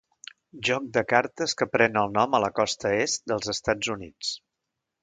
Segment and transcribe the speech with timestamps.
[0.69, 4.35] Joc de cartes que pren el nom a la costa est dels Estats Units.